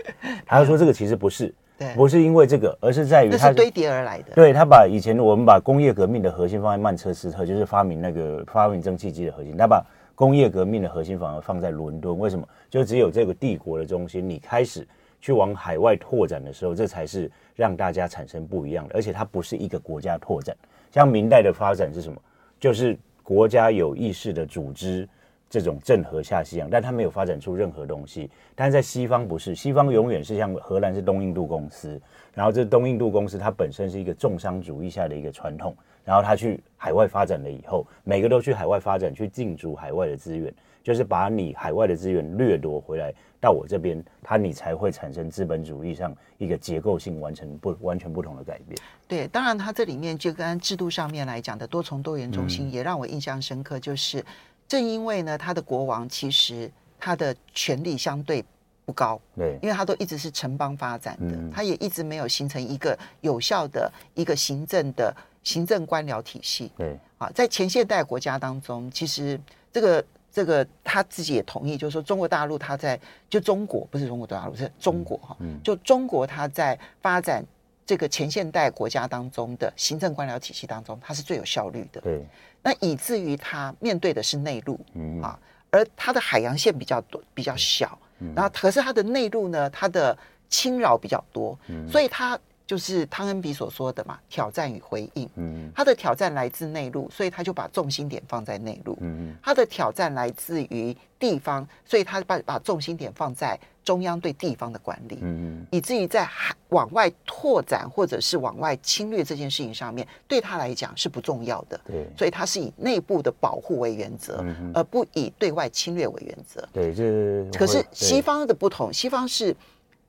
[0.47, 1.55] 他就说这个其实不是。
[1.79, 4.33] 对，不是因为这个，而是在于它是堆叠而来的。
[4.35, 9.55] 对，它把以前我们把工业革命的核心放在曼彻斯特，就是发明那个发明蒸汽机的核心。
[9.57, 9.85] 它把
[10.15, 12.49] 工业革命的核心反而放在伦敦，为什么？
[12.71, 14.87] 就只有这个帝国的中心，你开始
[15.21, 18.95] 去往海外拓展的时候，这才是让大家产生不一样的。
[18.95, 20.57] 而且它不是一个国家拓展，
[20.91, 22.19] 像明代的发展是什么？
[22.59, 25.07] 就是国家有意识的组织。
[25.48, 28.30] 这种郑和下西洋，但他没有发展出任何东西。
[28.54, 32.00] 但是在西方不是，西方永远是像荷兰是东印度公司，
[32.35, 48.76] 然后这东印度公司它本身是一个重商主义下的一个传统，然后它去海外发展了以后，每个都去海外发展，去进驻海外的资源，就是把你海外的资源掠夺回来到我这边，它你才会产生资本主义上一个结构性完成不完全不同的改变。
[49.06, 54.24] 对，当然它这里面就跟制度上面来讲的多重多元中心也让我印象深刻，就是。
[54.68, 58.44] 正因为呢，他的国王其实他的权力相对
[58.85, 69.40] 不高，对，因为他都一直是城邦发展的，他也一直没有形成一个有效的一个行政的行政官僚体系，对，啊，在前现代国家当中，其实
[69.72, 72.98] 这个这个他自己也同意，就是说中国大陆他在
[73.29, 77.44] 就中国不是中国大陆是中国哈，就中国他在发展
[77.87, 82.27] 这个前现代国家当中的行政官僚体系当中，它是最有效率的，对。
[82.61, 85.22] 那以至于它面对的是内陆，嗯。
[85.22, 85.38] 啊，
[85.70, 88.32] 而它的海洋线比较多，比较小，嗯。
[88.34, 90.18] 然后可是它的内陆呢，它的
[90.49, 91.89] 侵扰比较多，嗯。
[91.89, 92.37] 所以他
[92.67, 95.31] 就是汤恩比所说的嘛，挑战与回应。
[95.37, 98.99] 嗯，他的挑战来自内陆，所以他就把重心点放在内陆。
[99.01, 105.19] 嗯，他的挑战来自于地方，所以他把把重心点放在中央对地方的管理。
[105.23, 111.81] 嗯，以至于在海往外拓展或者是往外侵略这件事情上面，对他来讲是不重要的。
[111.87, 116.69] 对，所以他是以内部的保护为原则，嗯，而不以对外侵略为原则。
[116.73, 119.55] 对，这可是西方的不同，西方是。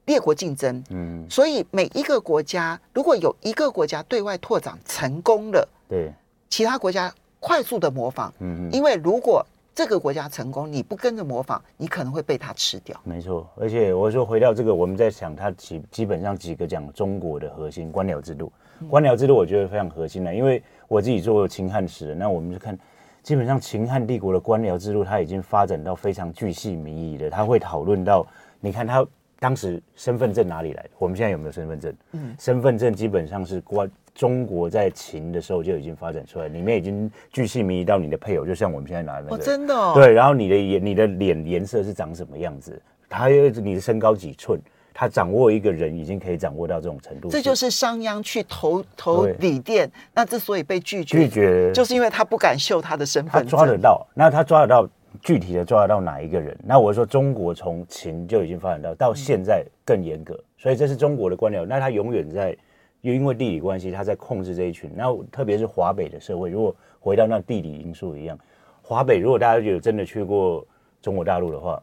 [0.07, 6.11] 列国竞争，嗯，所以每一个国家如果有一个国家对外拓展成功了，对，
[6.49, 9.45] 其他国家快速的模仿，嗯，因为如果
[9.75, 12.97] 这个国家成功，你不跟着模仿，你可能会被他吃掉。
[13.03, 18.49] 没错，而且我说回到这个，我们在想它基基本上几个讲中国的核心官僚制度，
[18.89, 22.79] 官僚制度我觉得非常核心的，因为我自己做秦汉史，那我们就看
[23.21, 28.25] 基本上秦汉帝国的官僚制度，它已经发展到非常巨细靡遗的，他会讨论到，
[28.61, 29.05] 你看他。
[29.39, 30.89] 当时身份证哪里来的？
[30.97, 31.93] 我们现在有没有身份证？
[32.13, 40.11] 嗯，身份证基本上是关中国在秦的时候就已经发展出来，里面已经巨细靡遗到你的配偶，就像我们现在拿的那个，哦，真的，哦，对。
[40.11, 42.81] 然后你的颜，你的脸颜色是长什么样子？
[43.09, 44.59] 还有你的身高几寸？
[44.99, 47.29] 他掌握一个人已经可以掌握到这种程度。
[47.29, 54.89] 这就是商鞅去投投李店，那之所以被拒绝，拒绝就是因为他不敢秀他的身份证，他抓得到，那他抓得到。
[55.21, 56.57] 具体的抓得到哪一个人？
[56.63, 61.65] 那我说中国从秦就已经发展到到现在更严格，所以这是中国的官僚。
[61.65, 62.55] 那他永远在，
[63.01, 64.91] 又因为地理关系，他在控制这一群。
[64.95, 68.37] 那特别是华北的社会，如果回到那地理因素一样，
[68.81, 70.65] 华北如果大家有真的去过
[71.01, 71.81] 中国大陆的话，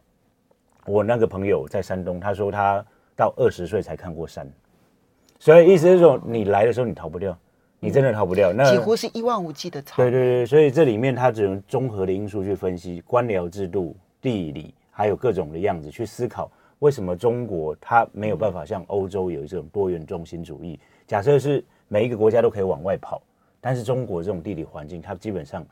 [0.85, 4.47] 我那个朋友在山东，他说他到二十岁才看过山，
[5.39, 7.37] 所以意思是说你来的时候你逃不掉。
[7.79, 9.97] 你真的逃不掉，那几乎是一望无际的草。
[9.97, 16.49] 对对对，所以这里面它只能综合的因素去分析官僚制度、地理，还有各种的样子去思考，
[16.79, 20.79] 为什么中国它没有办法像欧洲有一种多元中心主义？
[21.05, 23.21] 假设是每一个国家都可以往外跑，
[23.61, 25.63] 但是中国这种地理环境，它基本上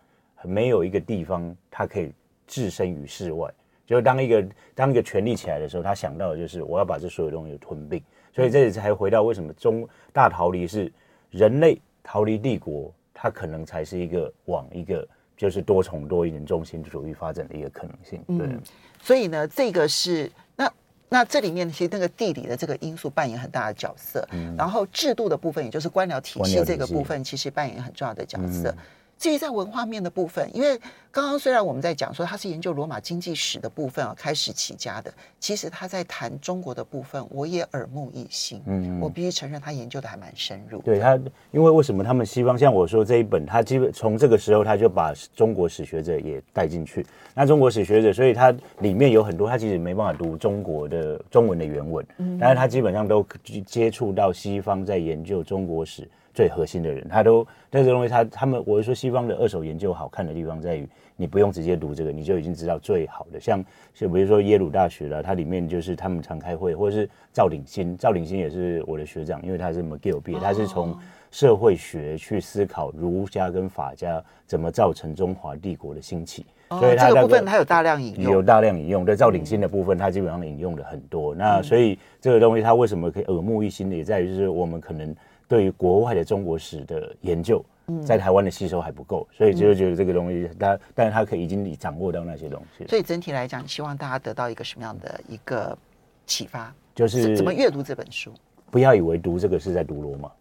[0.44, 2.12] 没有一个地方它可以
[2.46, 3.52] 置身于世外。
[3.88, 4.46] 就是当一个
[4.76, 8.00] 当一个权力起来的时候，他想到的就是我要把这所有东西吞并。
[8.32, 10.92] 所以这里才回到为什么中大逃离是
[11.32, 11.82] 人类。
[12.04, 18.22] 逃离帝国，它可能才是一个往一个就是多重多元中心主义发展的一个可能性。
[18.38, 18.62] 对，嗯、
[19.02, 20.72] 所以呢，这个是那
[21.10, 24.28] 那这里面其实那个地理的这个因素扮演很大的角色。
[24.32, 28.70] 嗯，然后制度的部分，也就是官僚体系这个部分，其实扮演很重要的角色。
[28.70, 28.78] 嗯
[29.18, 30.78] 至于在文化面的部分，因为
[31.10, 38.62] 刚刚虽然我们在讲说他是研究罗马经济史的部分啊，开始起家的，其实他在谈中国的部分，我也耳目一新。
[38.66, 40.82] 嗯，我必须承认他研究的还蛮深入。
[40.82, 41.16] 对他，
[41.52, 47.06] 因为为什么他们西方像我说这一本，他基本从这个时候他就把中国史学者也带进去。
[47.34, 53.26] 那中国史学者，所以他里面有很多他其实没办法读中国的中文的原文，嗯，但是他基本上都
[53.66, 56.10] 接触到西方在研究中国史。
[56.34, 63.40] 最核心的人，他都这个东西他，他他们，我是说西方的二手研究好看的地方在于，你不用直接读这个，你就已经知道最好的。
[63.40, 63.64] 像
[63.94, 70.98] 就比如说耶鲁大学了，它里面就是他们常开会，或者是赵鼎新，赵鼎新也是我的学长，因为他是 McGill 毕业，他是从
[71.30, 79.06] 社会学去思考儒家跟法家怎么造成中华帝国的兴起，所以这个部分他有大量引用，有大量引用。
[79.06, 81.36] 对赵鼎新的部分，他基本上引用的很多。
[81.36, 85.16] 那所以这个东西他为什么可以耳目一新的，也在于就是我们可能。
[85.48, 87.64] 对于国外的中国史的研究，
[88.06, 92.86] 在台湾的吸收还不够，所以就觉得这个东西，他但是他可以已经掌握到那些东西。
[92.88, 95.78] 所以整体来讲，希望大家得到一个什么样的一个
[96.26, 96.74] 启发？
[96.96, 98.32] 就是怎么阅读这本书？
[98.72, 100.32] 不要以为读这个是在读罗马，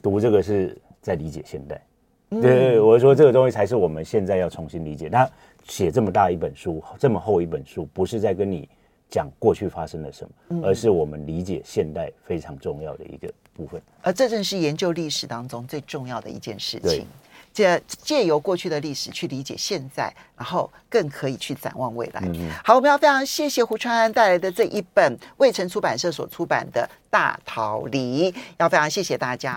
[0.00, 1.82] 读这个是在理解现代。
[2.30, 5.08] 对对对，我说这个东西才是我们现在要重新理解。
[5.08, 5.28] 那
[5.64, 8.68] 写这么大一本书，这么厚一本书，不是在跟你。
[9.10, 13.80] 讲过去发生了什么，而是我们理解现代非常重要的一个部分。
[14.02, 17.06] 而这正是研究历史当中最重要的一件事情。
[17.50, 22.22] 借借由过去的历史去理解现在，然后更可以去展望未来。
[22.62, 29.56] 好，我们要非常谢谢胡川安带来的这一本未城出版社所出版的《大逃离》，要非常谢谢大家。